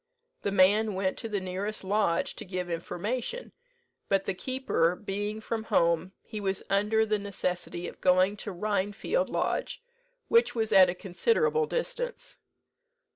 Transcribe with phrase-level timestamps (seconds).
[0.41, 3.51] The man went to the nearest lodge to give information;
[4.09, 9.29] but the keeper being from home, he was under the necessity of going to Rhinefield
[9.29, 9.79] Lodge,
[10.27, 12.39] which was at a considerable distance.